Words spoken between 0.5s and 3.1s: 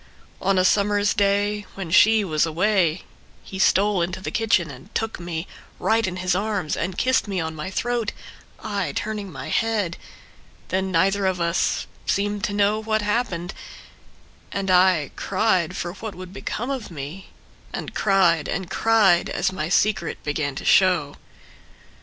a summer's day when she was away